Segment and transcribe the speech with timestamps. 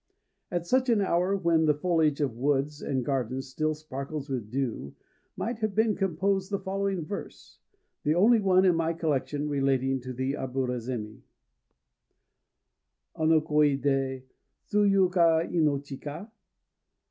[0.49, 4.95] At such an hour, when the foliage of woods and gardens still sparkles with dew,
[5.37, 7.59] might have been composed the following verse,
[8.01, 11.21] the only one in my collection relating to the aburazémi:
[13.15, 14.23] Ano koë dé
[14.67, 16.31] Tsuyu ga inochi ka?